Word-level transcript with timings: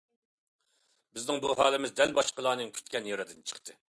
بىزنىڭ 1.17 1.43
بۇ 1.43 1.51
ھالىمىز 1.59 1.93
دەل 2.01 2.15
باشقىلارنىڭ 2.21 2.73
كۈتكەن 2.79 3.11
يېرىدىن 3.11 3.45
چىقتى. 3.53 3.77